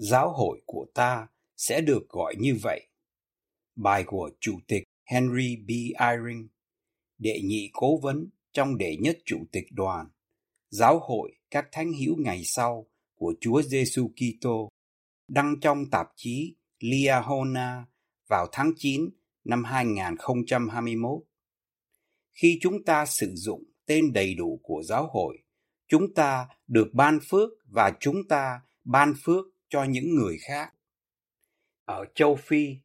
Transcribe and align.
Giáo 0.00 0.32
hội 0.32 0.60
của 0.66 0.86
ta 0.94 1.26
sẽ 1.56 1.80
được 1.80 2.08
gọi 2.08 2.34
như 2.38 2.56
vậy. 2.62 2.88
Bài 3.76 4.04
của 4.06 4.30
Chủ 4.40 4.58
tịch 4.66 4.84
Henry 5.04 5.56
B. 5.56 5.70
Eyring, 6.00 6.48
đệ 7.18 7.40
nhị 7.44 7.70
cố 7.72 7.98
vấn 8.02 8.28
trong 8.52 8.78
đệ 8.78 8.96
nhất 8.96 9.18
Chủ 9.24 9.38
tịch 9.52 9.64
đoàn, 9.70 10.06
Giáo 10.70 10.98
hội 11.02 11.32
các 11.50 11.68
thánh 11.72 11.92
hữu 11.92 12.16
ngày 12.18 12.44
sau 12.44 12.86
của 13.14 13.34
Chúa 13.40 13.62
Giêsu 13.62 14.08
Kitô, 14.08 14.68
đăng 15.28 15.60
trong 15.60 15.90
tạp 15.90 16.06
chí 16.16 16.54
Liahona 16.78 17.84
vào 18.28 18.46
tháng 18.52 18.72
9 18.76 19.10
năm 19.44 19.64
2021. 19.64 21.22
Khi 22.32 22.58
chúng 22.62 22.84
ta 22.84 23.06
sử 23.06 23.32
dụng 23.34 23.64
tên 23.86 24.12
đầy 24.12 24.34
đủ 24.34 24.60
của 24.62 24.82
giáo 24.82 25.08
hội, 25.12 25.38
chúng 25.88 26.14
ta 26.14 26.48
được 26.66 26.90
ban 26.92 27.18
phước 27.28 27.50
và 27.64 27.92
chúng 28.00 28.28
ta 28.28 28.60
ban 28.84 29.14
phước 29.22 29.46
cho 29.70 29.84
những 29.84 30.14
người 30.14 30.38
khác. 30.40 30.74
Ở 31.84 32.04
châu 32.14 32.36
Phi, 32.36 32.76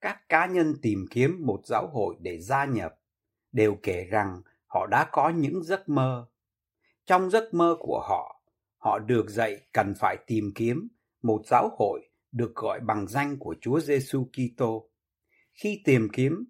các 0.00 0.28
cá 0.28 0.46
nhân 0.46 0.74
tìm 0.82 1.06
kiếm 1.10 1.46
một 1.46 1.60
giáo 1.66 1.86
hội 1.92 2.16
để 2.20 2.40
gia 2.40 2.64
nhập 2.64 2.94
đều 3.52 3.76
kể 3.82 4.04
rằng 4.04 4.42
họ 4.66 4.86
đã 4.86 5.08
có 5.12 5.28
những 5.28 5.64
giấc 5.64 5.88
mơ. 5.88 6.28
Trong 7.06 7.30
giấc 7.30 7.54
mơ 7.54 7.76
của 7.80 8.04
họ, 8.08 8.42
họ 8.76 8.98
được 8.98 9.30
dạy 9.30 9.60
cần 9.72 9.94
phải 9.98 10.16
tìm 10.26 10.52
kiếm 10.54 10.88
một 11.22 11.42
giáo 11.46 11.70
hội 11.78 12.00
được 12.32 12.54
gọi 12.54 12.80
bằng 12.80 13.08
danh 13.08 13.36
của 13.38 13.54
Chúa 13.60 13.80
Giêsu 13.80 14.28
Kitô. 14.32 14.90
Khi 15.52 15.82
tìm 15.84 16.08
kiếm, 16.12 16.44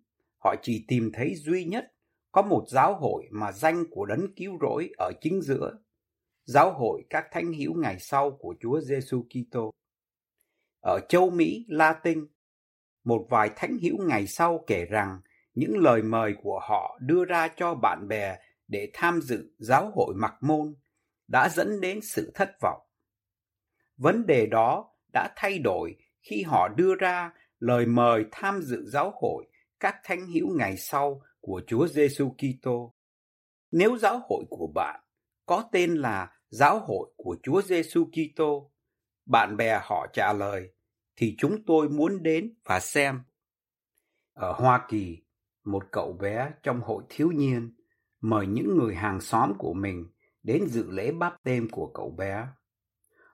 họ 0.44 0.55
chỉ 0.62 0.84
tìm 0.89 1.11
thấy 1.12 1.34
duy 1.34 1.64
nhất 1.64 1.92
có 2.33 2.42
một 2.42 2.64
giáo 2.69 2.94
hội 2.94 3.28
mà 3.31 3.53
danh 3.53 3.84
của 3.91 4.06
đấng 4.06 4.34
cứu 4.36 4.59
rỗi 4.61 4.91
ở 4.98 5.12
chính 5.20 5.42
giữa, 5.42 5.78
giáo 6.44 6.72
hội 6.72 7.03
các 7.11 7.27
thánh 7.33 7.53
hữu 7.53 7.75
ngày 7.75 7.97
sau 7.98 8.31
của 8.31 8.55
Chúa 8.61 8.81
Giêsu 8.81 9.22
Kitô. 9.22 9.70
Ở 10.80 11.00
châu 11.08 11.30
Mỹ, 11.30 11.64
Latin, 11.68 12.26
một 13.04 13.26
vài 13.30 13.50
thánh 13.56 13.78
hữu 13.82 13.96
ngày 14.08 14.26
sau 14.26 14.64
kể 14.66 14.84
rằng 14.84 15.20
những 15.54 15.78
lời 15.78 16.02
mời 16.02 16.34
của 16.42 16.60
họ 16.68 16.98
đưa 17.00 17.24
ra 17.24 17.48
cho 17.56 17.74
bạn 17.74 18.08
bè 18.08 18.38
để 18.68 18.90
tham 18.94 19.20
dự 19.22 19.54
giáo 19.58 19.90
hội 19.94 20.14
mặc 20.16 20.34
môn 20.40 20.74
đã 21.28 21.48
dẫn 21.48 21.80
đến 21.80 22.00
sự 22.02 22.32
thất 22.34 22.50
vọng. 22.62 22.80
Vấn 23.96 24.26
đề 24.26 24.46
đó 24.46 24.90
đã 25.12 25.28
thay 25.36 25.58
đổi 25.58 25.96
khi 26.22 26.42
họ 26.42 26.68
đưa 26.76 26.94
ra 26.94 27.32
lời 27.58 27.86
mời 27.86 28.24
tham 28.32 28.60
dự 28.62 28.84
giáo 28.86 29.12
hội 29.20 29.46
các 29.80 29.96
thánh 30.04 30.26
hữu 30.26 30.56
ngày 30.58 30.76
sau 30.76 31.22
của 31.40 31.62
Chúa 31.66 31.86
Giêsu 31.86 32.34
Kitô. 32.38 32.94
Nếu 33.70 33.97
giáo 33.98 34.20
hội 34.28 34.44
của 34.50 34.72
bạn 34.74 35.00
có 35.47 35.69
tên 35.72 35.94
là 35.94 36.32
Giáo 36.50 36.80
hội 36.80 37.10
của 37.16 37.36
Chúa 37.42 37.62
Giêsu 37.62 38.04
Kitô, 38.04 38.70
bạn 39.28 39.56
bè 39.56 39.81
họ 39.83 40.06
trả 40.12 40.33
lời 40.33 40.71
thì 41.16 41.34
chúng 41.39 41.65
tôi 41.66 41.89
muốn 41.89 42.22
đến 42.22 42.55
và 42.65 42.81
xem. 42.81 43.21
Ở 44.34 44.53
Hoa 44.53 44.87
Kỳ, 44.89 45.22
một 45.65 45.84
cậu 45.93 46.12
bé 46.12 46.50
trong 46.62 46.81
hội 46.81 47.03
thiếu 47.09 47.31
niên 47.31 47.75
mời 48.21 48.47
những 48.47 48.77
người 48.77 48.94
hàng 48.94 49.21
xóm 49.21 49.53
của 49.59 49.72
mình 49.72 50.06
đến 50.43 50.66
dự 50.66 50.91
lễ 50.91 51.12
báp 51.12 51.37
tên 51.44 51.69
của 51.71 51.91
cậu 51.94 52.11
bé. 52.11 52.47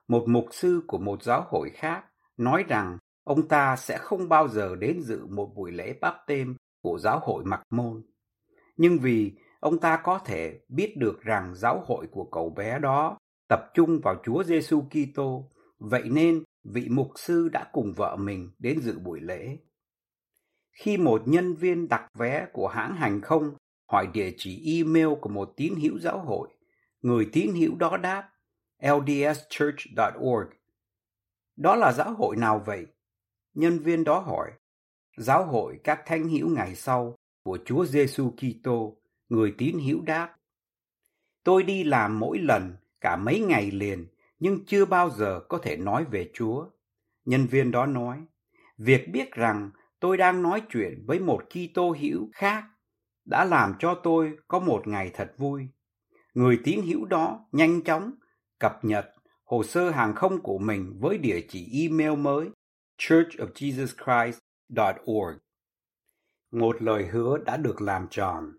Một 0.07 0.23
mục 0.27 0.45
sư 0.51 0.81
của 0.87 0.97
một 0.97 1.23
giáo 1.23 1.45
hội 1.49 1.69
khác 1.69 2.05
nói 2.37 2.63
rằng 2.67 2.97
ông 3.23 3.47
ta 3.47 3.75
sẽ 3.75 3.97
không 3.97 4.29
bao 4.29 4.47
giờ 4.47 4.75
đến 4.75 5.01
dự 5.01 5.25
một 5.25 5.51
buổi 5.55 5.71
lễ 5.71 5.93
báp 6.01 6.15
tên 6.27 6.55
của 6.81 6.97
giáo 6.99 7.19
hội 7.19 7.43
mặc 7.45 7.61
môn. 7.69 8.03
Nhưng 8.77 8.99
vì 8.99 9.33
ông 9.59 9.79
ta 9.79 9.97
có 10.03 10.19
thể 10.19 10.59
biết 10.69 10.97
được 10.97 11.21
rằng 11.21 11.55
giáo 11.55 11.83
hội 11.85 12.07
của 12.11 12.23
cậu 12.31 12.49
bé 12.49 12.79
đó 12.79 13.17
tập 13.47 13.59
trung 13.73 13.99
vào 14.03 14.15
Chúa 14.23 14.43
Giêsu 14.43 14.81
Kitô, 14.81 15.49
vậy 15.79 16.03
nên 16.09 16.43
vị 16.63 16.87
mục 16.89 17.11
sư 17.15 17.49
đã 17.49 17.69
cùng 17.71 17.93
vợ 17.93 18.15
mình 18.15 18.51
đến 18.59 18.81
dự 18.81 18.99
buổi 18.99 19.19
lễ. 19.19 19.57
Khi 20.71 20.97
một 20.97 21.21
nhân 21.25 21.53
viên 21.53 21.87
đặt 21.87 22.09
vé 22.13 22.47
của 22.53 22.67
hãng 22.67 22.95
hàng 22.95 23.21
không 23.21 23.55
hỏi 23.91 24.07
địa 24.13 24.31
chỉ 24.37 24.77
email 24.77 25.07
của 25.21 25.29
một 25.29 25.53
tín 25.57 25.73
hữu 25.81 25.99
giáo 25.99 26.19
hội, 26.19 26.49
người 27.01 27.29
tín 27.31 27.53
hữu 27.53 27.75
đó 27.75 27.97
đáp 27.97 28.29
ldschurch.org. 28.81 30.49
Đó 31.55 31.75
là 31.75 31.93
giáo 31.93 32.13
hội 32.13 32.35
nào 32.35 32.63
vậy? 32.65 32.85
Nhân 33.53 33.79
viên 33.79 34.03
đó 34.03 34.19
hỏi. 34.19 34.51
Giáo 35.17 35.45
hội 35.45 35.79
các 35.83 36.01
thánh 36.05 36.29
hữu 36.29 36.49
ngày 36.49 36.75
sau 36.75 37.15
của 37.43 37.57
Chúa 37.65 37.85
Giêsu 37.85 38.31
Kitô, 38.31 38.97
người 39.29 39.55
tín 39.57 39.79
hữu 39.79 40.01
đáp. 40.01 40.35
Tôi 41.43 41.63
đi 41.63 41.83
làm 41.83 42.19
mỗi 42.19 42.39
lần 42.39 42.75
cả 43.01 43.15
mấy 43.15 43.39
ngày 43.39 43.71
liền 43.71 44.07
nhưng 44.39 44.65
chưa 44.65 44.85
bao 44.85 45.09
giờ 45.09 45.39
có 45.49 45.57
thể 45.57 45.77
nói 45.77 46.05
về 46.05 46.29
Chúa. 46.33 46.65
Nhân 47.25 47.47
viên 47.47 47.71
đó 47.71 47.85
nói, 47.85 48.25
việc 48.77 49.09
biết 49.11 49.31
rằng 49.31 49.71
tôi 49.99 50.17
đang 50.17 50.41
nói 50.41 50.61
chuyện 50.69 51.03
với 51.07 51.19
một 51.19 51.43
Kitô 51.49 51.95
hữu 51.99 52.29
khác 52.33 52.65
đã 53.25 53.45
làm 53.45 53.73
cho 53.79 53.99
tôi 54.03 54.37
có 54.47 54.59
một 54.59 54.87
ngày 54.87 55.11
thật 55.13 55.33
vui. 55.37 55.67
Người 56.33 56.59
tín 56.63 56.81
hữu 56.81 57.05
đó 57.05 57.47
nhanh 57.51 57.81
chóng 57.81 58.11
cập 58.59 58.85
nhật 58.85 59.05
hồ 59.43 59.63
sơ 59.63 59.89
hàng 59.89 60.15
không 60.15 60.41
của 60.41 60.57
mình 60.57 60.97
với 60.99 61.17
địa 61.17 61.41
chỉ 61.49 61.81
email 61.81 62.19
mới 62.19 62.49
churchofjesuschrist.org. 62.97 65.37
Một 66.51 66.81
lời 66.81 67.07
hứa 67.07 67.37
đã 67.37 67.57
được 67.57 67.81
làm 67.81 68.07
tròn. 68.11 68.51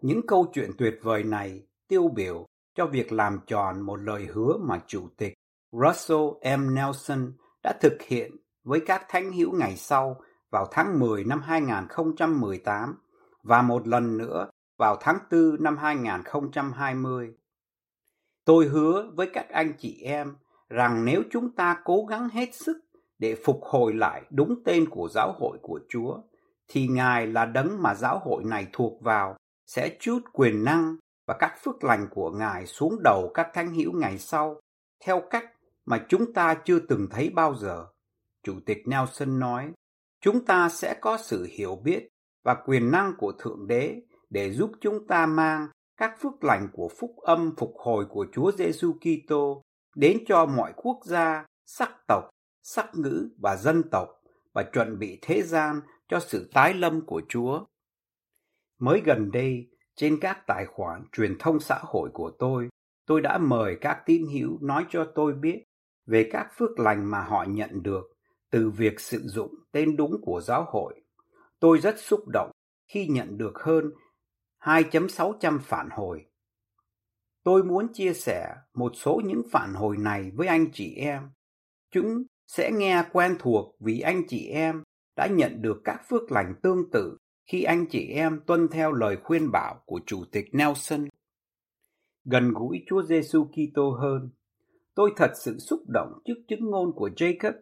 Những 0.00 0.26
câu 0.26 0.50
chuyện 0.54 0.70
tuyệt 0.78 0.98
vời 1.02 1.24
này 1.24 1.66
tiêu 1.88 2.08
biểu 2.08 2.47
cho 2.78 2.86
việc 2.86 3.12
làm 3.12 3.38
tròn 3.46 3.80
một 3.80 3.96
lời 3.96 4.26
hứa 4.32 4.56
mà 4.60 4.80
Chủ 4.86 5.08
tịch 5.16 5.34
Russell 5.72 6.56
M. 6.58 6.74
Nelson 6.74 7.32
đã 7.62 7.72
thực 7.80 8.02
hiện 8.02 8.36
với 8.64 8.80
các 8.86 9.02
thánh 9.08 9.32
hữu 9.32 9.52
ngày 9.52 9.76
sau 9.76 10.20
vào 10.50 10.66
tháng 10.70 10.98
10 10.98 11.24
năm 11.24 11.40
2018 11.40 12.94
và 13.42 13.62
một 13.62 13.88
lần 13.88 14.18
nữa 14.18 14.50
vào 14.78 14.96
tháng 15.00 15.18
4 15.30 15.56
năm 15.60 15.76
2020. 15.76 17.34
Tôi 18.44 18.66
hứa 18.66 19.10
với 19.14 19.30
các 19.32 19.48
anh 19.48 19.72
chị 19.78 20.02
em 20.02 20.36
rằng 20.68 21.04
nếu 21.04 21.22
chúng 21.30 21.54
ta 21.54 21.80
cố 21.84 22.04
gắng 22.08 22.28
hết 22.28 22.54
sức 22.54 22.78
để 23.18 23.36
phục 23.44 23.60
hồi 23.62 23.94
lại 23.94 24.22
đúng 24.30 24.62
tên 24.64 24.88
của 24.90 25.08
giáo 25.08 25.34
hội 25.38 25.58
của 25.62 25.80
Chúa, 25.88 26.18
thì 26.68 26.88
Ngài 26.88 27.26
là 27.26 27.46
đấng 27.46 27.82
mà 27.82 27.94
giáo 27.94 28.18
hội 28.18 28.44
này 28.44 28.66
thuộc 28.72 29.02
vào 29.02 29.36
sẽ 29.66 29.96
chút 30.00 30.18
quyền 30.32 30.64
năng 30.64 30.96
và 31.28 31.34
các 31.38 31.54
phước 31.62 31.84
lành 31.84 32.08
của 32.10 32.30
Ngài 32.30 32.66
xuống 32.66 33.02
đầu 33.04 33.30
các 33.34 33.50
thánh 33.54 33.74
hữu 33.74 33.92
ngày 33.92 34.18
sau 34.18 34.60
theo 35.04 35.22
cách 35.30 35.44
mà 35.86 36.04
chúng 36.08 36.32
ta 36.32 36.54
chưa 36.64 36.78
từng 36.78 37.06
thấy 37.10 37.30
bao 37.30 37.54
giờ. 37.54 37.86
Chủ 38.42 38.60
tịch 38.66 38.78
Nelson 38.86 39.38
nói, 39.38 39.72
chúng 40.20 40.44
ta 40.44 40.68
sẽ 40.68 40.94
có 41.00 41.18
sự 41.18 41.46
hiểu 41.50 41.76
biết 41.84 42.08
và 42.44 42.54
quyền 42.66 42.90
năng 42.90 43.12
của 43.18 43.32
Thượng 43.38 43.66
Đế 43.66 44.00
để 44.30 44.52
giúp 44.52 44.70
chúng 44.80 45.06
ta 45.06 45.26
mang 45.26 45.68
các 45.96 46.20
phước 46.20 46.44
lành 46.44 46.68
của 46.72 46.88
phúc 46.98 47.16
âm 47.16 47.54
phục 47.56 47.74
hồi 47.76 48.06
của 48.08 48.26
Chúa 48.32 48.52
Giêsu 48.52 48.92
Kitô 48.92 49.62
đến 49.96 50.18
cho 50.26 50.46
mọi 50.46 50.72
quốc 50.76 51.00
gia, 51.04 51.46
sắc 51.66 51.90
tộc, 52.08 52.24
sắc 52.62 52.90
ngữ 52.94 53.28
và 53.38 53.56
dân 53.56 53.82
tộc 53.90 54.08
và 54.54 54.62
chuẩn 54.72 54.98
bị 54.98 55.18
thế 55.22 55.42
gian 55.42 55.80
cho 56.08 56.20
sự 56.20 56.50
tái 56.54 56.74
lâm 56.74 57.06
của 57.06 57.22
Chúa. 57.28 57.64
Mới 58.78 59.02
gần 59.04 59.30
đây, 59.30 59.66
trên 59.98 60.18
các 60.20 60.46
tài 60.46 60.66
khoản 60.66 61.04
truyền 61.12 61.36
thông 61.38 61.60
xã 61.60 61.78
hội 61.82 62.10
của 62.12 62.30
tôi, 62.38 62.68
tôi 63.06 63.20
đã 63.20 63.38
mời 63.38 63.78
các 63.80 64.02
tín 64.06 64.26
hữu 64.32 64.58
nói 64.60 64.86
cho 64.90 65.12
tôi 65.14 65.32
biết 65.32 65.64
về 66.06 66.28
các 66.32 66.48
phước 66.56 66.78
lành 66.78 67.10
mà 67.10 67.20
họ 67.20 67.44
nhận 67.48 67.82
được 67.82 68.02
từ 68.50 68.70
việc 68.70 69.00
sử 69.00 69.20
dụng 69.24 69.54
tên 69.72 69.96
đúng 69.96 70.20
của 70.22 70.40
giáo 70.40 70.66
hội. 70.68 71.00
Tôi 71.60 71.78
rất 71.78 71.98
xúc 71.98 72.24
động 72.32 72.50
khi 72.92 73.06
nhận 73.06 73.38
được 73.38 73.58
hơn 73.58 73.90
2.600 74.62 75.58
phản 75.58 75.88
hồi. 75.90 76.26
Tôi 77.44 77.64
muốn 77.64 77.92
chia 77.92 78.12
sẻ 78.12 78.54
một 78.74 78.92
số 78.94 79.20
những 79.24 79.42
phản 79.50 79.74
hồi 79.74 79.96
này 79.96 80.30
với 80.34 80.46
anh 80.46 80.66
chị 80.72 80.94
em. 80.94 81.30
Chúng 81.90 82.22
sẽ 82.46 82.70
nghe 82.72 83.04
quen 83.12 83.36
thuộc 83.38 83.76
vì 83.80 84.00
anh 84.00 84.22
chị 84.28 84.48
em 84.48 84.82
đã 85.16 85.26
nhận 85.26 85.62
được 85.62 85.80
các 85.84 86.02
phước 86.08 86.32
lành 86.32 86.54
tương 86.62 86.90
tự 86.90 87.16
khi 87.48 87.62
anh 87.62 87.86
chị 87.90 88.08
em 88.08 88.40
tuân 88.46 88.68
theo 88.68 88.92
lời 88.92 89.16
khuyên 89.24 89.50
bảo 89.52 89.74
của 89.86 90.00
Chủ 90.06 90.24
tịch 90.32 90.44
Nelson. 90.52 91.08
Gần 92.24 92.52
gũi 92.52 92.84
Chúa 92.86 93.02
Giêsu 93.02 93.44
Kitô 93.44 93.90
hơn, 93.90 94.30
tôi 94.94 95.12
thật 95.16 95.30
sự 95.44 95.58
xúc 95.58 95.80
động 95.88 96.12
trước 96.24 96.34
chứng 96.48 96.70
ngôn 96.70 96.92
của 96.92 97.10
Jacob 97.16 97.52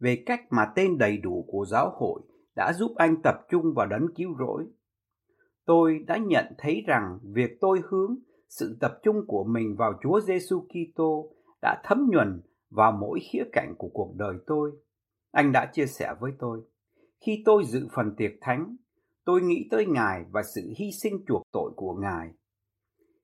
về 0.00 0.22
cách 0.26 0.40
mà 0.50 0.72
tên 0.74 0.98
đầy 0.98 1.16
đủ 1.16 1.44
của 1.48 1.64
giáo 1.66 1.92
hội 1.96 2.22
đã 2.56 2.72
giúp 2.72 2.92
anh 2.96 3.16
tập 3.22 3.34
trung 3.50 3.74
vào 3.74 3.86
đấng 3.86 4.06
cứu 4.16 4.34
rỗi. 4.38 4.64
Tôi 5.64 5.98
đã 6.06 6.16
nhận 6.16 6.44
thấy 6.58 6.82
rằng 6.86 7.18
việc 7.22 7.50
tôi 7.60 7.80
hướng 7.88 8.16
sự 8.48 8.76
tập 8.80 8.98
trung 9.02 9.16
của 9.26 9.44
mình 9.44 9.76
vào 9.78 9.92
Chúa 10.02 10.20
Giêsu 10.20 10.60
Kitô 10.68 11.32
đã 11.62 11.82
thấm 11.84 12.08
nhuần 12.12 12.42
vào 12.70 12.92
mỗi 12.92 13.20
khía 13.32 13.44
cạnh 13.52 13.74
của 13.78 13.88
cuộc 13.92 14.14
đời 14.16 14.36
tôi. 14.46 14.72
Anh 15.30 15.52
đã 15.52 15.70
chia 15.72 15.86
sẻ 15.86 16.14
với 16.20 16.32
tôi, 16.38 16.60
khi 17.20 17.42
tôi 17.44 17.64
dự 17.64 17.88
phần 17.94 18.14
tiệc 18.16 18.32
thánh, 18.40 18.76
tôi 19.26 19.42
nghĩ 19.42 19.68
tới 19.70 19.86
Ngài 19.86 20.24
và 20.30 20.42
sự 20.54 20.72
hy 20.76 20.92
sinh 20.92 21.24
chuộc 21.28 21.42
tội 21.52 21.72
của 21.76 21.94
Ngài. 21.94 22.30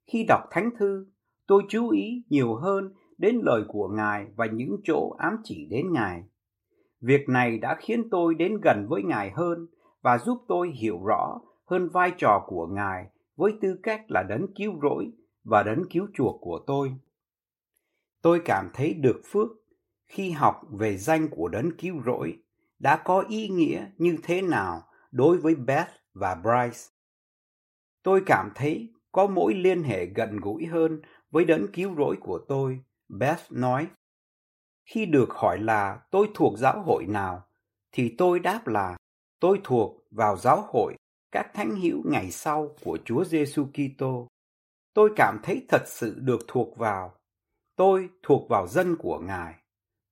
Khi 0.07 0.25
đọc 0.29 0.41
thánh 0.51 0.71
thư, 0.79 1.07
tôi 1.47 1.63
chú 1.69 1.91
ý 1.91 2.25
nhiều 2.29 2.55
hơn 2.55 2.95
đến 3.19 3.41
lời 3.43 3.63
của 3.69 3.89
Ngài 3.89 4.27
và 4.37 4.47
những 4.47 4.77
chỗ 4.85 5.15
ám 5.19 5.37
chỉ 5.45 5.67
đến 5.71 5.93
Ngài. 5.93 6.23
Việc 7.01 7.29
này 7.29 7.59
đã 7.59 7.77
khiến 7.81 8.11
tôi 8.11 8.35
đến 8.35 8.61
gần 8.65 8.87
với 8.89 9.03
Ngài 9.03 9.31
hơn 9.31 9.67
và 10.03 10.19
giúp 10.19 10.39
tôi 10.49 10.71
hiểu 10.71 11.05
rõ 11.05 11.41
hơn 11.65 11.89
vai 11.89 12.13
trò 12.19 12.45
của 12.47 12.67
Ngài 12.67 13.07
với 13.37 13.53
tư 13.61 13.79
cách 13.83 14.01
là 14.09 14.23
đấng 14.29 14.47
cứu 14.55 14.73
rỗi 14.83 15.13
và 15.45 15.63
đấng 15.63 15.83
cứu 15.91 16.07
chuộc 16.15 16.41
của 16.41 16.61
tôi. 16.67 16.93
Tôi 18.23 18.41
cảm 18.45 18.71
thấy 18.75 18.95
được 18.95 19.21
phước 19.25 19.49
khi 20.07 20.31
học 20.31 20.61
về 20.71 20.97
danh 20.97 21.29
của 21.31 21.49
đấng 21.49 21.77
cứu 21.79 21.95
rỗi 22.07 22.39
đã 22.79 23.03
có 23.05 23.25
ý 23.29 23.49
nghĩa 23.49 23.87
như 23.99 24.17
thế 24.23 24.43
nào 24.43 24.83
đối 25.13 25.39
với 25.39 25.55
Beth 25.55 25.91
và 26.15 26.35
Bryce. 26.35 26.81
Tôi 28.03 28.23
cảm 28.27 28.51
thấy 28.55 28.93
có 29.13 29.27
mối 29.27 29.55
liên 29.55 29.83
hệ 29.83 30.07
gần 30.07 30.37
gũi 30.37 30.67
hơn 30.67 31.03
với 31.31 31.45
đấng 31.45 31.73
cứu 31.73 31.95
rỗi 31.97 32.17
của 32.21 32.41
tôi, 32.49 32.81
Beth 33.09 33.53
nói. 33.53 33.87
Khi 34.85 35.07
được 35.07 35.31
hỏi 35.31 35.59
là 35.59 36.01
tôi 36.11 36.29
thuộc 36.35 36.59
giáo 36.59 36.83
hội 36.83 37.07
nào, 37.07 37.47
thì 37.93 38.15
tôi 38.19 38.41
đáp 38.41 38.67
là 38.67 38.97
tôi 39.41 39.61
thuộc 39.65 40.07
vào 40.11 40.37
giáo 40.37 40.65
hội 40.69 40.97
các 41.33 41.51
thánh 41.55 41.81
hữu 41.81 42.03
ngày 42.05 42.31
sau 42.31 42.75
của 42.85 42.99
Chúa 43.05 43.25
Giêsu 43.25 43.67
Kitô. 43.67 44.29
Tôi 44.95 45.13
cảm 45.17 45.39
thấy 45.43 45.67
thật 45.69 45.83
sự 45.87 46.19
được 46.21 46.41
thuộc 46.49 46.77
vào. 46.77 47.15
Tôi 47.77 48.09
thuộc 48.23 48.49
vào 48.49 48.67
dân 48.67 48.97
của 48.97 49.19
Ngài. 49.19 49.55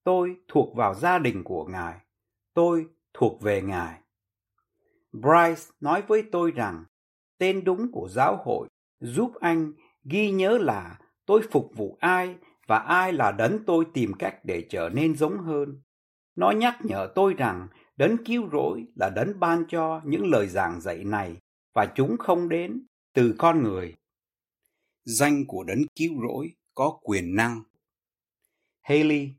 Tôi 0.05 0.37
thuộc 0.49 0.77
vào 0.77 0.95
gia 0.95 1.19
đình 1.19 1.45
của 1.45 1.65
Ngài. 1.65 2.01
Tôi 2.55 2.87
thuộc 3.15 3.43
về 3.43 3.63
Ngài. 3.63 4.00
Bryce 5.13 5.63
nói 5.81 6.03
với 6.03 6.23
tôi 6.33 6.51
rằng 6.51 6.85
tên 7.39 7.65
đúng 7.65 7.93
của 7.93 8.09
giáo 8.11 8.43
hội 8.45 8.69
giúp 9.01 9.33
anh 9.41 9.73
ghi 10.05 10.31
nhớ 10.31 10.59
là 10.59 10.99
tôi 11.27 11.43
phục 11.51 11.71
vụ 11.77 11.97
ai 12.01 12.37
và 12.67 12.79
ai 12.79 13.13
là 13.13 13.33
đấng 13.33 13.65
tôi 13.67 13.85
tìm 13.95 14.13
cách 14.19 14.45
để 14.45 14.67
trở 14.71 14.89
nên 14.89 15.17
giống 15.17 15.39
hơn. 15.39 15.83
Nó 16.37 16.51
nhắc 16.51 16.77
nhở 16.85 17.13
tôi 17.15 17.35
rằng 17.35 17.69
đấng 17.97 18.25
cứu 18.25 18.49
rỗi 18.53 18.87
là 18.95 19.11
đấng 19.11 19.41
ban 19.41 19.65
cho 19.69 20.01
những 20.05 20.27
lời 20.27 20.49
giảng 20.49 20.81
dạy 20.81 21.05
này 21.05 21.37
và 21.75 21.93
chúng 21.95 22.17
không 22.19 22.49
đến 22.49 22.87
từ 23.13 23.35
con 23.39 23.63
người. 23.63 23.97
Danh 25.05 25.47
của 25.47 25.65
đấng 25.65 25.83
cứu 25.95 26.13
rỗi 26.23 26.53
có 26.75 26.99
quyền 27.03 27.35
năng. 27.35 27.63
Haley, 28.81 29.35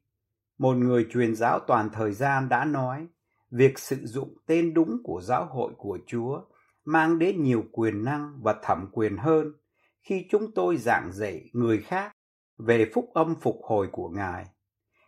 một 0.57 0.73
người 0.73 1.07
truyền 1.12 1.35
giáo 1.35 1.59
toàn 1.59 1.89
thời 1.94 2.13
gian 2.13 2.50
đã 2.50 2.65
nói, 2.65 3.07
việc 3.51 3.80
sử 3.80 4.06
dụng 4.06 4.38
tên 4.45 4.74
đúng 4.74 4.98
của 5.03 5.21
giáo 5.21 5.45
hội 5.45 5.74
của 5.77 6.00
Chúa 6.07 6.42
mang 6.86 7.19
đến 7.19 7.44
nhiều 7.44 7.63
quyền 7.71 8.03
năng 8.03 8.39
và 8.42 8.56
thẩm 8.63 8.89
quyền 8.92 9.18
hơn 9.18 9.53
khi 10.03 10.25
chúng 10.30 10.51
tôi 10.56 10.77
giảng 10.77 11.12
dạy 11.12 11.50
người 11.53 11.81
khác 11.81 12.12
về 12.57 12.92
phúc 12.94 13.09
âm 13.13 13.36
phục 13.42 13.59
hồi 13.63 13.88
của 13.92 14.09
Ngài. 14.09 14.45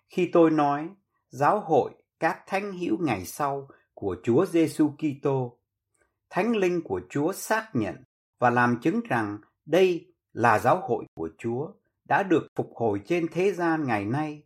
Khi 0.09 0.29
tôi 0.33 0.51
nói 0.51 0.89
giáo 1.29 1.59
hội 1.59 1.91
các 2.19 2.43
thánh 2.47 2.77
hữu 2.77 2.97
ngày 3.01 3.25
sau 3.25 3.67
của 3.93 4.15
Chúa 4.23 4.45
Giêsu 4.45 4.91
Kitô, 4.97 5.59
Thánh 6.29 6.55
linh 6.55 6.81
của 6.83 7.01
Chúa 7.09 7.33
xác 7.33 7.69
nhận 7.73 7.95
và 8.39 8.49
làm 8.49 8.79
chứng 8.81 9.01
rằng 9.09 9.37
đây 9.65 10.13
là 10.33 10.59
giáo 10.59 10.81
hội 10.87 11.05
của 11.15 11.29
Chúa 11.37 11.67
đã 12.05 12.23
được 12.23 12.47
phục 12.55 12.71
hồi 12.75 13.01
trên 13.05 13.27
thế 13.31 13.51
gian 13.51 13.83
ngày 13.87 14.05
nay. 14.05 14.43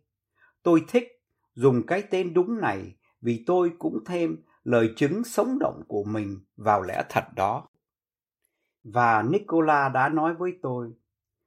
Tôi 0.62 0.84
thích 0.88 1.08
dùng 1.54 1.86
cái 1.86 2.02
tên 2.10 2.34
đúng 2.34 2.60
này 2.60 2.96
vì 3.20 3.44
tôi 3.46 3.72
cũng 3.78 3.98
thêm 4.06 4.36
lời 4.64 4.92
chứng 4.96 5.24
sống 5.24 5.58
động 5.58 5.82
của 5.88 6.04
mình 6.04 6.40
vào 6.56 6.82
lẽ 6.82 7.04
thật 7.08 7.24
đó. 7.36 7.68
Và 8.84 9.22
Nicola 9.22 9.88
đã 9.88 10.08
nói 10.08 10.34
với 10.34 10.58
tôi, 10.62 10.92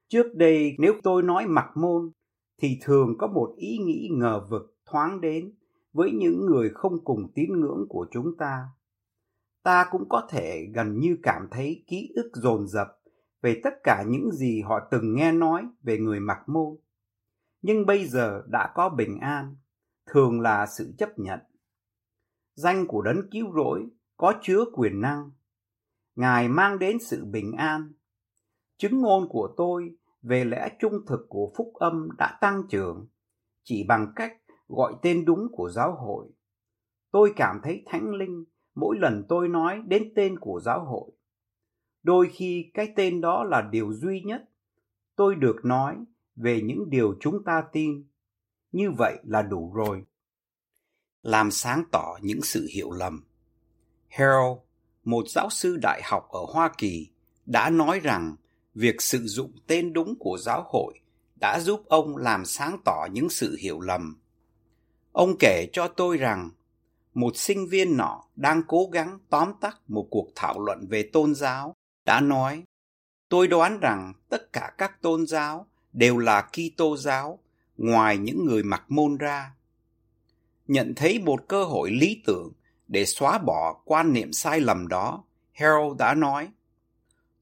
trước 0.09 0.35
đây 0.35 0.75
nếu 0.79 0.93
tôi 1.03 1.23
nói 1.23 1.47
mặc 1.47 1.69
môn 1.75 2.11
thì 2.61 2.79
thường 2.81 3.17
có 3.17 3.27
một 3.27 3.53
ý 3.57 3.77
nghĩ 3.77 4.09
ngờ 4.11 4.45
vực 4.49 4.77
thoáng 4.85 5.21
đến 5.21 5.53
với 5.93 6.11
những 6.11 6.45
người 6.45 6.69
không 6.73 7.03
cùng 7.03 7.31
tín 7.35 7.59
ngưỡng 7.59 7.85
của 7.89 8.07
chúng 8.11 8.37
ta. 8.37 8.63
Ta 9.63 9.85
cũng 9.91 10.09
có 10.09 10.27
thể 10.29 10.67
gần 10.75 10.99
như 10.99 11.17
cảm 11.23 11.47
thấy 11.51 11.83
ký 11.87 12.11
ức 12.15 12.31
dồn 12.33 12.67
dập 12.67 12.87
về 13.41 13.61
tất 13.63 13.73
cả 13.83 14.03
những 14.07 14.31
gì 14.31 14.61
họ 14.61 14.79
từng 14.91 15.15
nghe 15.15 15.31
nói 15.31 15.67
về 15.83 15.97
người 15.97 16.19
mặc 16.19 16.39
môn. 16.47 16.77
Nhưng 17.61 17.85
bây 17.85 18.05
giờ 18.05 18.43
đã 18.47 18.71
có 18.75 18.89
bình 18.89 19.19
an, 19.19 19.55
thường 20.05 20.41
là 20.41 20.65
sự 20.65 20.93
chấp 20.97 21.19
nhận. 21.19 21.39
Danh 22.53 22.87
của 22.87 23.01
đấng 23.01 23.29
cứu 23.31 23.53
rỗi 23.55 23.87
có 24.17 24.33
chứa 24.41 24.65
quyền 24.73 25.01
năng. 25.01 25.31
Ngài 26.15 26.47
mang 26.47 26.79
đến 26.79 26.97
sự 26.99 27.25
bình 27.25 27.51
an. 27.57 27.91
Chứng 28.77 29.01
ngôn 29.01 29.29
của 29.29 29.53
tôi 29.57 29.95
về 30.21 30.45
lẽ 30.45 30.69
trung 30.79 30.93
thực 31.07 31.25
của 31.29 31.53
phúc 31.57 31.73
âm 31.73 32.09
đã 32.17 32.37
tăng 32.41 32.63
trưởng, 32.69 33.07
chỉ 33.63 33.85
bằng 33.87 34.13
cách 34.15 34.37
gọi 34.67 34.93
tên 35.01 35.25
đúng 35.25 35.47
của 35.51 35.69
giáo 35.69 35.95
hội. 35.95 36.27
Tôi 37.11 37.33
cảm 37.35 37.59
thấy 37.63 37.83
thánh 37.85 38.13
linh 38.13 38.45
mỗi 38.75 38.97
lần 38.99 39.25
tôi 39.29 39.47
nói 39.47 39.81
đến 39.87 40.13
tên 40.15 40.39
của 40.39 40.59
giáo 40.63 40.85
hội. 40.85 41.11
Đôi 42.03 42.29
khi 42.31 42.71
cái 42.73 42.93
tên 42.95 43.21
đó 43.21 43.43
là 43.43 43.69
điều 43.71 43.93
duy 43.93 44.21
nhất 44.21 44.43
tôi 45.15 45.35
được 45.35 45.65
nói 45.65 45.97
về 46.35 46.61
những 46.61 46.89
điều 46.89 47.15
chúng 47.19 47.43
ta 47.43 47.63
tin. 47.71 48.07
Như 48.71 48.91
vậy 48.97 49.17
là 49.23 49.41
đủ 49.41 49.73
rồi. 49.73 50.05
Làm 51.23 51.51
sáng 51.51 51.83
tỏ 51.91 52.17
những 52.21 52.41
sự 52.41 52.67
hiểu 52.71 52.91
lầm. 52.91 53.23
Harold, 54.09 54.59
một 55.03 55.25
giáo 55.29 55.49
sư 55.49 55.77
đại 55.81 56.01
học 56.03 56.29
ở 56.29 56.39
Hoa 56.49 56.71
Kỳ, 56.77 57.09
đã 57.45 57.69
nói 57.69 57.99
rằng 57.99 58.35
việc 58.73 59.01
sử 59.01 59.27
dụng 59.27 59.51
tên 59.67 59.93
đúng 59.93 60.15
của 60.19 60.37
giáo 60.37 60.63
hội 60.67 60.99
đã 61.35 61.59
giúp 61.59 61.83
ông 61.87 62.17
làm 62.17 62.45
sáng 62.45 62.77
tỏ 62.85 63.07
những 63.11 63.29
sự 63.29 63.55
hiểu 63.59 63.79
lầm. 63.79 64.21
Ông 65.11 65.35
kể 65.39 65.67
cho 65.73 65.87
tôi 65.87 66.17
rằng 66.17 66.49
một 67.13 67.37
sinh 67.37 67.67
viên 67.67 67.97
nọ 67.97 68.23
đang 68.35 68.63
cố 68.67 68.89
gắng 68.91 69.19
tóm 69.29 69.51
tắt 69.61 69.77
một 69.87 70.07
cuộc 70.09 70.27
thảo 70.35 70.59
luận 70.59 70.87
về 70.89 71.09
tôn 71.13 71.35
giáo 71.35 71.75
đã 72.05 72.21
nói 72.21 72.63
tôi 73.29 73.47
đoán 73.47 73.79
rằng 73.79 74.13
tất 74.29 74.53
cả 74.53 74.73
các 74.77 75.01
tôn 75.01 75.27
giáo 75.27 75.67
đều 75.93 76.17
là 76.17 76.41
Kitô 76.41 76.97
giáo 76.97 77.39
ngoài 77.77 78.17
những 78.17 78.45
người 78.45 78.63
mặc 78.63 78.83
môn 78.87 79.17
ra. 79.17 79.55
Nhận 80.71 80.93
thấy 80.95 81.19
một 81.19 81.47
cơ 81.47 81.63
hội 81.63 81.91
lý 81.91 82.21
tưởng 82.25 82.51
để 82.87 83.05
xóa 83.05 83.37
bỏ 83.37 83.81
quan 83.85 84.13
niệm 84.13 84.33
sai 84.33 84.59
lầm 84.59 84.87
đó, 84.87 85.23
Harold 85.51 85.97
đã 85.97 86.13
nói 86.13 86.49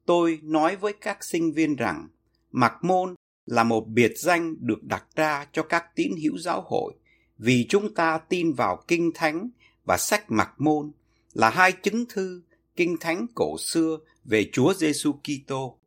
Tôi 0.06 0.40
nói 0.44 0.76
với 0.76 0.94
các 1.02 1.24
sinh 1.24 1.52
viên 1.52 1.76
rằng 1.76 2.08
mặc 2.52 2.74
môn 2.82 3.16
là 3.46 3.64
một 3.64 3.88
biệt 3.88 4.12
danh 4.18 4.56
được 4.60 4.84
đặt 4.84 5.04
ra 5.16 5.48
cho 5.52 5.64
các 5.64 5.96
tín 5.96 6.12
hữu 6.24 6.38
giáo 6.38 6.62
hội 6.66 6.94
vì 7.38 7.66
chúng 7.70 7.94
ta 7.94 8.18
tin 8.18 8.54
vào 8.54 8.84
kinh 8.88 9.12
thánh 9.16 9.50
và 9.86 9.98
sách 9.98 10.32
mặc 10.32 10.54
môn 10.58 10.92
là 11.34 11.50
hai 11.50 11.72
chứng 11.72 12.06
thư 12.10 12.42
kinh 12.76 12.98
thánh 13.00 13.26
cổ 13.36 13.58
xưa 13.60 13.98
về 14.24 14.50
Chúa 14.52 14.74
Giêsu 14.74 15.14
Kitô. 15.14 15.80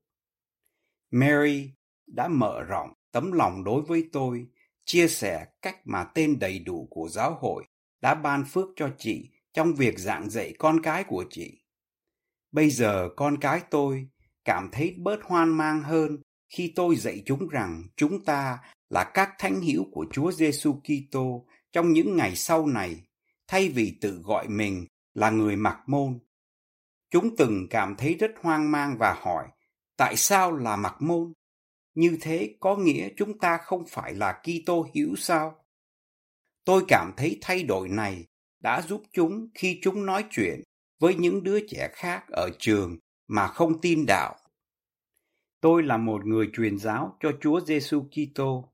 Mary 1.10 1.70
đã 2.06 2.28
mở 2.28 2.62
rộng 2.62 2.92
tấm 3.12 3.32
lòng 3.32 3.64
đối 3.64 3.82
với 3.82 4.08
tôi, 4.12 4.46
chia 4.84 5.08
sẻ 5.08 5.46
cách 5.62 5.76
mà 5.84 6.04
tên 6.04 6.38
đầy 6.38 6.58
đủ 6.58 6.88
của 6.90 7.08
giáo 7.08 7.38
hội 7.40 7.64
đã 8.00 8.14
ban 8.14 8.44
phước 8.44 8.68
cho 8.76 8.90
chị 8.98 9.30
trong 9.52 9.74
việc 9.74 9.98
giảng 9.98 10.30
dạy 10.30 10.54
con 10.58 10.82
cái 10.82 11.04
của 11.04 11.24
chị. 11.30 11.62
Bây 12.52 12.70
giờ 12.70 13.08
con 13.16 13.38
cái 13.40 13.60
tôi 13.70 14.08
cảm 14.44 14.68
thấy 14.72 14.94
bớt 14.98 15.22
hoang 15.22 15.56
mang 15.56 15.82
hơn 15.82 16.18
khi 16.48 16.72
tôi 16.76 16.96
dạy 16.96 17.22
chúng 17.26 17.48
rằng 17.48 17.82
chúng 17.96 18.24
ta 18.24 18.58
là 18.90 19.10
các 19.14 19.30
thánh 19.38 19.60
hữu 19.60 19.84
của 19.92 20.06
Chúa 20.12 20.32
Giêsu 20.32 20.80
Kitô 20.80 21.46
trong 21.72 21.92
những 21.92 22.16
ngày 22.16 22.36
sau 22.36 22.66
này, 22.66 23.02
thay 23.46 23.68
vì 23.68 23.98
tự 24.00 24.20
gọi 24.24 24.48
mình 24.48 24.86
là 25.14 25.30
người 25.30 25.56
mặc 25.56 25.78
môn. 25.86 26.18
Chúng 27.10 27.36
từng 27.36 27.66
cảm 27.70 27.94
thấy 27.98 28.14
rất 28.14 28.30
hoang 28.40 28.70
mang 28.70 28.96
và 28.98 29.14
hỏi, 29.20 29.48
tại 29.96 30.16
sao 30.16 30.56
là 30.56 30.76
mặc 30.76 30.96
môn? 31.00 31.32
Như 31.94 32.18
thế 32.20 32.56
có 32.60 32.76
nghĩa 32.76 33.08
chúng 33.16 33.38
ta 33.38 33.58
không 33.58 33.84
phải 33.88 34.14
là 34.14 34.42
Kitô 34.42 34.86
hữu 34.94 35.16
sao? 35.16 35.64
Tôi 36.64 36.84
cảm 36.88 37.12
thấy 37.16 37.38
thay 37.40 37.62
đổi 37.62 37.88
này 37.88 38.26
đã 38.60 38.82
giúp 38.82 39.02
chúng 39.12 39.48
khi 39.54 39.78
chúng 39.82 40.06
nói 40.06 40.24
chuyện 40.30 40.62
với 41.00 41.14
những 41.14 41.42
đứa 41.42 41.66
trẻ 41.68 41.88
khác 41.92 42.24
ở 42.28 42.50
trường 42.58 42.98
mà 43.28 43.46
không 43.46 43.80
tin 43.80 44.06
đạo. 44.06 44.36
Tôi 45.60 45.82
là 45.82 45.96
một 45.96 46.26
người 46.26 46.50
truyền 46.52 46.78
giáo 46.78 47.16
cho 47.20 47.32
Chúa 47.40 47.60
Giêsu 47.60 48.02
Kitô. 48.02 48.72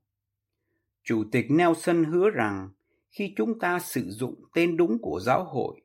Chủ 1.03 1.23
tịch 1.31 1.45
Nelson 1.49 2.03
hứa 2.03 2.29
rằng 2.29 2.69
khi 3.11 3.33
chúng 3.35 3.59
ta 3.59 3.79
sử 3.79 4.09
dụng 4.09 4.35
tên 4.53 4.77
đúng 4.77 4.97
của 5.01 5.19
giáo 5.19 5.43
hội, 5.43 5.81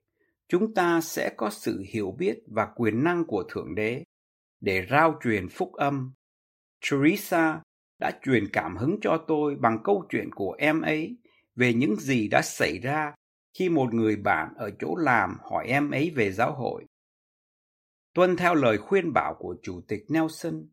chúng 0.49 0.75
ta 0.75 1.01
sẽ 1.01 1.35
có 1.37 1.51
sự 1.51 1.85
hiểu 1.89 2.15
biết 2.19 2.39
và 2.47 2.69
quyền 2.77 3.05
năng 3.05 3.25
của 3.25 3.45
Thượng 3.49 3.75
Đế 3.75 4.05
để 4.61 4.87
rao 4.91 5.19
truyền 5.25 5.49
phúc 5.49 5.73
âm. 5.73 6.13
Teresa 6.91 7.63
đã 7.99 8.13
truyền 8.25 8.45
cảm 8.53 8.77
hứng 8.77 8.99
cho 9.03 9.25
tôi 9.29 9.57
bằng 9.57 9.79
câu 9.85 10.05
chuyện 10.11 10.31
của 10.35 10.57
em 10.59 10.81
ấy 10.81 11.17
về 11.57 11.75
những 11.75 11.97
gì 11.97 12.29
đã 12.29 12.43
xảy 12.43 12.79
ra 12.79 13.15
khi 13.59 13.69
một 13.69 13.95
người 13.95 14.17
bạn 14.17 14.49
ở 14.57 14.71
chỗ 14.81 14.97
làm 14.97 15.39
hỏi 15.51 15.67
em 15.67 15.91
ấy 15.91 16.11
về 16.11 16.33
giáo 16.33 16.55
hội. 16.55 16.85
Tuân 18.15 18.37
theo 18.37 18.55
lời 18.55 18.79
khuyên 18.79 19.13
bảo 19.13 19.35
của 19.39 19.57
Chủ 19.63 19.81
tịch 19.89 20.05
Nelson, 20.09 20.67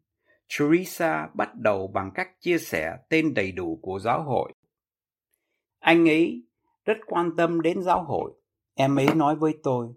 Teresa 0.59 1.27
bắt 1.33 1.49
đầu 1.55 1.87
bằng 1.87 2.11
cách 2.13 2.27
chia 2.41 2.57
sẻ 2.57 2.97
tên 3.09 3.33
đầy 3.33 3.51
đủ 3.51 3.79
của 3.81 3.99
giáo 3.99 4.23
hội. 4.23 4.53
Anh 5.79 6.09
ấy 6.09 6.43
rất 6.85 6.97
quan 7.07 7.35
tâm 7.37 7.61
đến 7.61 7.83
giáo 7.83 8.03
hội, 8.03 8.31
em 8.73 8.95
ấy 8.95 9.07
nói 9.15 9.35
với 9.35 9.57
tôi. 9.63 9.87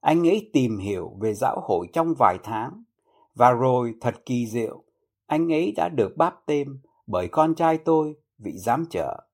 Anh 0.00 0.28
ấy 0.28 0.50
tìm 0.52 0.78
hiểu 0.78 1.18
về 1.20 1.34
giáo 1.34 1.60
hội 1.64 1.86
trong 1.92 2.14
vài 2.18 2.38
tháng, 2.42 2.82
và 3.34 3.52
rồi 3.52 3.94
thật 4.00 4.14
kỳ 4.26 4.46
diệu, 4.46 4.84
anh 5.28 5.52
ấy 5.52 5.72
đã 5.76 5.88
được 5.88 6.16
báp 6.16 6.34
tên 6.46 6.80
bởi 7.06 7.28
con 7.28 7.54
trai 7.54 7.78
tôi, 7.78 8.14
vị 8.38 8.52
giám 8.58 8.86
trợ. 8.86 9.24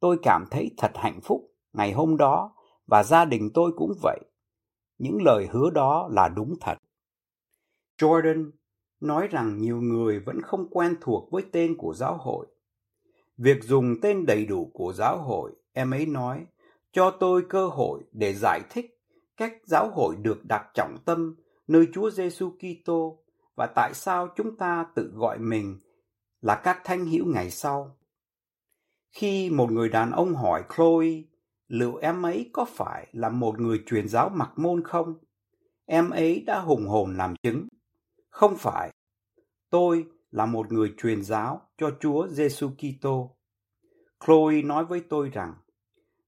Tôi 0.00 0.18
cảm 0.22 0.44
thấy 0.50 0.70
thật 0.76 0.92
hạnh 0.94 1.20
phúc 1.22 1.50
ngày 1.72 1.92
hôm 1.92 2.16
đó 2.16 2.54
và 2.86 3.02
gia 3.02 3.24
đình 3.24 3.50
tôi 3.54 3.72
cũng 3.76 3.92
vậy. 4.02 4.20
Những 4.98 5.22
lời 5.22 5.48
hứa 5.50 5.70
đó 5.70 6.08
là 6.12 6.28
đúng 6.28 6.54
thật. 6.60 6.74
Jordan 7.98 8.50
nói 9.00 9.28
rằng 9.28 9.58
nhiều 9.58 9.80
người 9.80 10.20
vẫn 10.20 10.42
không 10.42 10.68
quen 10.70 10.96
thuộc 11.00 11.30
với 11.30 11.44
tên 11.52 11.76
của 11.76 11.94
giáo 11.94 12.16
hội. 12.20 12.46
Việc 13.36 13.64
dùng 13.64 13.94
tên 14.02 14.26
đầy 14.26 14.46
đủ 14.46 14.70
của 14.74 14.92
giáo 14.92 15.18
hội, 15.18 15.52
em 15.72 15.90
ấy 15.90 16.06
nói, 16.06 16.46
cho 16.92 17.10
tôi 17.10 17.42
cơ 17.48 17.68
hội 17.68 18.02
để 18.12 18.34
giải 18.34 18.60
thích 18.70 19.00
cách 19.36 19.52
giáo 19.64 19.90
hội 19.90 20.16
được 20.16 20.44
đặt 20.44 20.70
trọng 20.74 20.96
tâm 21.04 21.36
nơi 21.68 21.86
Chúa 21.94 22.10
Giêsu 22.10 22.50
Kitô 22.50 23.21
và 23.54 23.66
tại 23.66 23.94
sao 23.94 24.28
chúng 24.36 24.56
ta 24.56 24.86
tự 24.94 25.12
gọi 25.14 25.38
mình 25.38 25.80
là 26.40 26.60
các 26.64 26.80
thanh 26.84 27.06
hữu 27.06 27.26
ngày 27.26 27.50
sau. 27.50 27.96
Khi 29.12 29.50
một 29.50 29.72
người 29.72 29.88
đàn 29.88 30.10
ông 30.10 30.34
hỏi 30.34 30.64
Chloe 30.76 31.22
liệu 31.68 31.96
em 31.96 32.22
ấy 32.22 32.50
có 32.52 32.64
phải 32.64 33.08
là 33.12 33.28
một 33.28 33.60
người 33.60 33.82
truyền 33.86 34.08
giáo 34.08 34.28
mặc 34.28 34.50
môn 34.56 34.82
không? 34.84 35.14
Em 35.84 36.10
ấy 36.10 36.44
đã 36.46 36.60
hùng 36.60 36.86
hồn 36.86 37.16
làm 37.16 37.34
chứng. 37.42 37.68
Không 38.30 38.56
phải. 38.58 38.92
Tôi 39.70 40.06
là 40.30 40.46
một 40.46 40.72
người 40.72 40.94
truyền 40.98 41.22
giáo 41.22 41.68
cho 41.78 41.90
Chúa 42.00 42.28
Giêsu 42.28 42.70
Kitô. 42.70 43.36
Chloe 44.26 44.62
nói 44.62 44.84
với 44.84 45.00
tôi 45.08 45.28
rằng, 45.28 45.54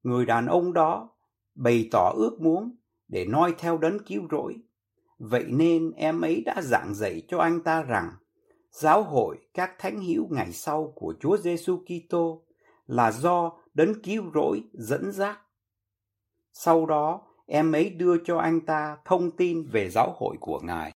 người 0.03 0.27
đàn 0.27 0.47
ông 0.47 0.73
đó 0.73 1.11
bày 1.55 1.89
tỏ 1.93 2.13
ước 2.17 2.41
muốn 2.41 2.77
để 3.09 3.27
noi 3.27 3.55
theo 3.59 3.79
đấng 3.79 3.99
cứu 4.07 4.23
rỗi. 4.31 4.57
Vậy 5.19 5.45
nên 5.49 5.91
em 5.91 6.21
ấy 6.21 6.43
đã 6.47 6.63
giảng 6.63 6.95
dạy 6.95 7.23
cho 7.29 7.39
anh 7.39 7.61
ta 7.63 7.83
rằng 7.83 8.13
giáo 8.71 9.03
hội 9.03 9.37
các 9.55 9.75
thánh 9.79 10.01
hữu 10.01 10.29
ngày 10.31 10.53
sau 10.53 10.93
của 10.97 11.15
Chúa 11.21 11.37
Giêsu 11.37 11.79
Kitô 11.79 12.45
là 12.87 13.13
do 13.13 13.53
đấng 13.75 14.03
cứu 14.03 14.25
rỗi 14.35 14.63
dẫn 14.73 15.13
dắt. 15.13 15.41
Sau 16.53 16.87
đó, 16.87 17.23
em 17.47 17.73
ấy 17.73 17.91
đưa 17.91 18.17
cho 18.25 18.39
anh 18.39 18.61
ta 18.61 18.97
thông 19.05 19.37
tin 19.37 19.67
về 19.73 19.91
giáo 19.91 20.15
hội 20.17 20.37
của 20.41 20.61
Ngài. 20.65 20.93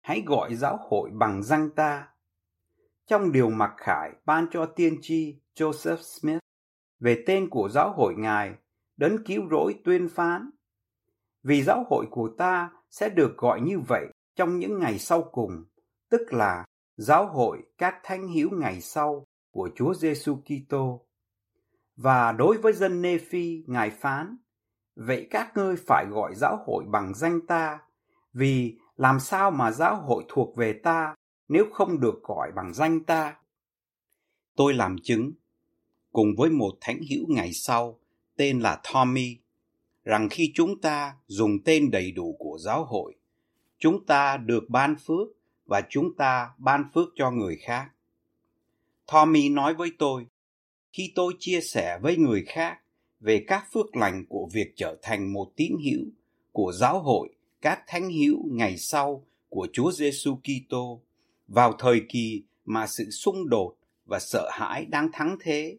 Hãy 0.00 0.22
gọi 0.26 0.54
giáo 0.54 0.78
hội 0.80 1.10
bằng 1.12 1.42
danh 1.42 1.70
ta. 1.70 2.08
Trong 3.06 3.32
điều 3.32 3.50
mặc 3.50 3.74
khải 3.76 4.10
ban 4.24 4.46
cho 4.50 4.66
tiên 4.66 4.98
tri 5.02 5.40
Joseph 5.56 5.96
Smith 5.96 6.38
về 7.00 7.22
tên 7.26 7.50
của 7.50 7.68
giáo 7.68 7.92
hội 7.92 8.14
Ngài, 8.16 8.54
đấng 8.96 9.24
cứu 9.24 9.42
rỗi 9.50 9.74
tuyên 9.84 10.08
phán. 10.08 10.50
Vì 11.42 11.62
giáo 11.62 11.84
hội 11.88 12.06
của 12.10 12.30
ta 12.38 12.70
sẽ 13.00 13.08
được 13.08 13.36
gọi 13.36 13.60
như 13.60 13.78
vậy 13.78 14.06
trong 14.36 14.58
những 14.58 14.78
ngày 14.78 14.98
sau 14.98 15.22
cùng, 15.22 15.64
tức 16.10 16.32
là 16.32 16.64
giáo 16.96 17.26
hội 17.26 17.62
các 17.78 17.94
thánh 18.02 18.28
hiếu 18.28 18.50
ngày 18.52 18.80
sau 18.80 19.26
của 19.50 19.70
Chúa 19.74 19.94
Giêsu 19.94 20.36
Kitô. 20.36 21.06
Và 21.96 22.32
đối 22.32 22.58
với 22.58 22.72
dân 22.72 23.02
Nephi, 23.02 23.64
Ngài 23.66 23.90
phán, 23.90 24.36
vậy 24.94 25.26
các 25.30 25.52
ngươi 25.54 25.76
phải 25.86 26.06
gọi 26.10 26.34
giáo 26.34 26.64
hội 26.66 26.84
bằng 26.88 27.14
danh 27.14 27.46
ta, 27.46 27.78
vì 28.32 28.78
làm 28.96 29.20
sao 29.20 29.50
mà 29.50 29.70
giáo 29.70 29.96
hội 29.96 30.24
thuộc 30.28 30.56
về 30.56 30.72
ta 30.72 31.14
nếu 31.48 31.64
không 31.72 32.00
được 32.00 32.22
gọi 32.22 32.52
bằng 32.56 32.74
danh 32.74 33.04
ta? 33.04 33.36
Tôi 34.56 34.74
làm 34.74 34.96
chứng, 35.02 35.32
cùng 36.12 36.28
với 36.38 36.50
một 36.50 36.72
thánh 36.80 37.00
hữu 37.10 37.26
ngày 37.28 37.52
sau, 37.52 38.00
tên 38.36 38.60
là 38.60 38.80
Tommy, 38.92 39.38
rằng 40.06 40.28
khi 40.28 40.52
chúng 40.54 40.80
ta 40.80 41.16
dùng 41.26 41.58
tên 41.64 41.90
đầy 41.90 42.10
đủ 42.10 42.36
của 42.38 42.58
giáo 42.60 42.84
hội, 42.84 43.14
chúng 43.78 44.06
ta 44.06 44.36
được 44.36 44.64
ban 44.68 44.96
phước 44.96 45.28
và 45.66 45.82
chúng 45.88 46.14
ta 46.14 46.50
ban 46.58 46.84
phước 46.94 47.08
cho 47.14 47.30
người 47.30 47.56
khác. 47.56 47.88
Tommy 49.12 49.48
nói 49.48 49.74
với 49.74 49.90
tôi, 49.98 50.26
khi 50.92 51.12
tôi 51.14 51.32
chia 51.38 51.60
sẻ 51.60 51.98
với 52.02 52.16
người 52.16 52.44
khác 52.46 52.78
về 53.20 53.44
các 53.46 53.64
phước 53.72 53.96
lành 53.96 54.24
của 54.28 54.48
việc 54.52 54.72
trở 54.76 54.96
thành 55.02 55.32
một 55.32 55.52
tín 55.56 55.72
hữu 55.84 56.04
của 56.52 56.72
giáo 56.72 57.00
hội 57.00 57.28
các 57.62 57.82
thánh 57.86 58.10
hữu 58.10 58.38
ngày 58.50 58.78
sau 58.78 59.26
của 59.48 59.68
Chúa 59.72 59.92
Giêsu 59.92 60.36
Kitô 60.36 61.00
vào 61.48 61.72
thời 61.78 62.00
kỳ 62.08 62.42
mà 62.64 62.86
sự 62.86 63.10
xung 63.10 63.48
đột 63.48 63.76
và 64.04 64.18
sợ 64.18 64.50
hãi 64.52 64.84
đang 64.84 65.08
thắng 65.12 65.36
thế, 65.40 65.76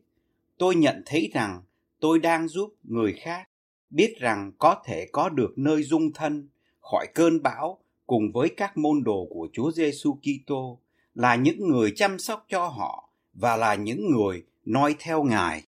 tôi 0.58 0.76
nhận 0.76 1.04
thấy 1.06 1.32
rằng 1.34 1.62
tôi 2.00 2.20
đang 2.20 2.48
giúp 2.48 2.74
người 2.84 3.14
khác 3.14 3.50
biết 3.90 4.16
rằng 4.20 4.52
có 4.58 4.76
thể 4.86 5.08
có 5.12 5.30
được 5.30 5.58
nơi 5.58 5.84
dung 5.84 6.14
thân 6.14 6.48
khỏi 6.80 7.08
cơn 7.14 7.44
bão 7.44 7.80
cùng 8.08 8.32
với 8.34 8.50
các 8.58 8.78
môn 8.78 9.04
đồ 9.04 9.28
của 9.30 9.48
Chúa 9.54 9.72
Giêsu 9.72 10.14
Kitô 10.14 10.80
là 11.16 11.36
những 11.36 11.68
người 11.70 11.94
chăm 11.96 12.20
sóc 12.20 12.46
cho 12.50 12.68
họ 12.68 13.10
và 13.34 13.58
là 13.58 13.76
những 13.76 14.12
người 14.12 14.44
noi 14.66 14.96
theo 15.00 15.24
Ngài. 15.24 15.64